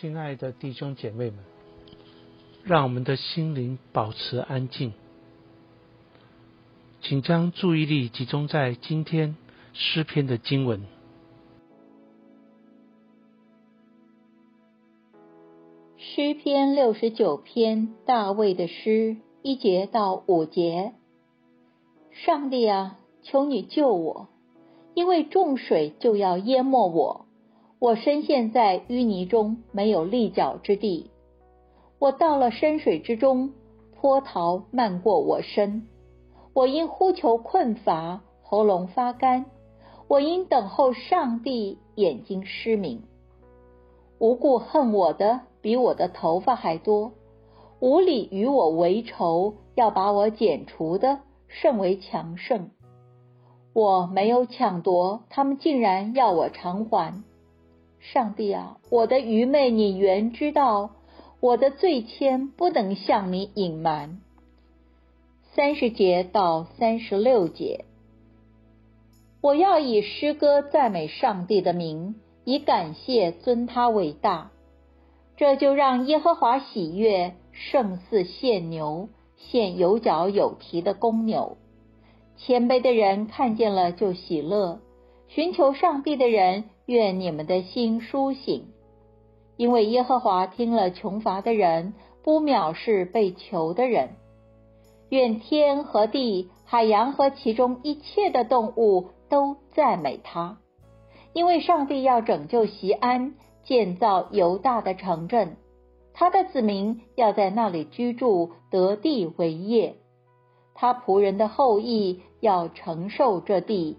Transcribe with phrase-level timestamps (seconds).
[0.00, 1.38] 亲爱的弟兄姐妹们，
[2.64, 4.92] 让我们的心灵保持安静，
[7.00, 9.36] 请将注意力集中在今天
[9.72, 10.82] 诗篇的经文。
[15.96, 20.92] 诗篇六十九篇，大卫的诗，一节到五节。
[22.10, 24.28] 上帝啊，求你救我，
[24.94, 27.26] 因为重水就要淹没我。
[27.84, 31.10] 我深陷在淤泥中，没有立脚之地。
[31.98, 33.52] 我到了深水之中，
[34.00, 35.86] 波涛漫过我身。
[36.54, 39.44] 我因呼求困乏，喉咙发干；
[40.08, 43.02] 我因等候上帝，眼睛失明。
[44.18, 47.12] 无故恨我的比我的头发还多，
[47.80, 52.70] 无理与我为仇，要把我剪除的甚为强盛。
[53.74, 57.24] 我没有抢夺，他们竟然要我偿还。
[58.12, 60.90] 上帝啊，我的愚昧你原知道，
[61.40, 64.20] 我的罪愆不能向你隐瞒。
[65.54, 67.86] 三十节到三十六节，
[69.40, 74.50] 我要以诗歌赞美上帝的名，以感谢尊他伟大。
[75.38, 81.56] 这就让耶和华喜悦，胜似献牛，献有角有蹄的公牛。
[82.36, 84.80] 谦卑的人看见了就喜乐，
[85.28, 86.64] 寻求上帝的人。
[86.86, 88.66] 愿你们的心苏醒，
[89.56, 94.10] 因为耶和华听了穷乏的人，不藐视被囚的人。
[95.08, 100.58] 愿天和地、海洋和其中一切的动物都赞美他，
[101.32, 105.56] 因为上帝要拯救西安，建造犹大的城镇，
[106.12, 109.94] 他的子民要在那里居住，得地为业。
[110.74, 113.96] 他仆人的后裔要承受这地，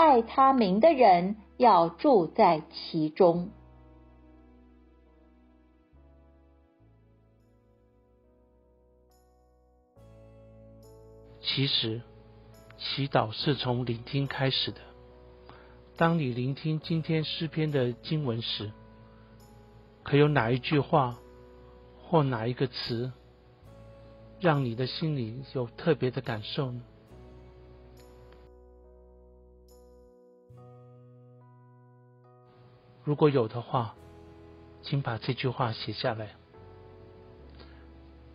[0.00, 1.36] 爱他名的人。
[1.60, 3.50] 要住在其中。
[11.42, 12.00] 其实，
[12.78, 14.80] 祈祷是从聆听开始的。
[15.98, 18.72] 当你聆听今天诗篇的经文时，
[20.02, 21.18] 可有哪一句话
[22.04, 23.12] 或哪一个词，
[24.40, 26.80] 让你的心里有特别的感受呢？
[33.04, 33.94] 如果有的话，
[34.82, 36.30] 请把这句话写下来，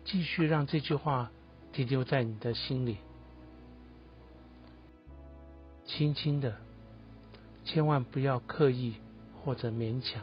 [0.04, 1.30] 继续让这句话
[1.72, 2.98] 停留在你的心里，
[5.86, 6.56] 轻轻的，
[7.64, 8.96] 千万不要刻意
[9.44, 10.22] 或者勉强，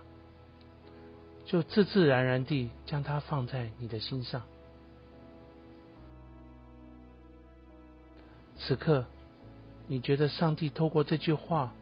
[1.46, 4.44] 就自自然然地将它放在你的心上。
[8.58, 9.06] 此刻，
[9.88, 11.74] 你觉得上帝透过这句话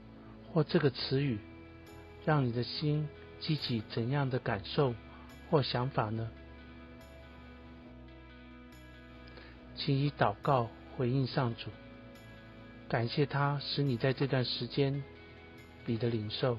[0.51, 1.39] 或这个词语？
[2.25, 3.07] 让你的心
[3.39, 4.93] 激起怎样的感受
[5.49, 6.29] 或想法呢？
[9.75, 11.71] 请以祷告回应上主，
[12.87, 15.03] 感谢他使你在这段时间
[15.85, 16.57] 里的领受。